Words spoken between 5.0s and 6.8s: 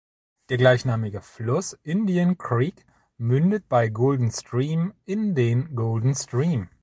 in den Golden Stream.